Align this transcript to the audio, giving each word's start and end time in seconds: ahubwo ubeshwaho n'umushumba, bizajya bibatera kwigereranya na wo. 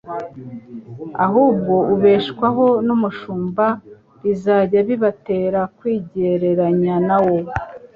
ahubwo 1.25 1.73
ubeshwaho 1.93 2.65
n'umushumba, 2.85 3.65
bizajya 4.21 4.79
bibatera 4.87 5.61
kwigereranya 5.77 6.95
na 7.07 7.17
wo. 7.25 7.35